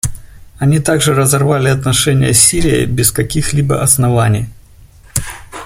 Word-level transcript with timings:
Они 0.57 0.79
также 0.79 1.13
разорвали 1.13 1.69
отношения 1.69 2.33
с 2.33 2.39
Сирией 2.39 2.85
без 2.87 3.11
каких-либо 3.11 3.83
оснований. 3.83 4.47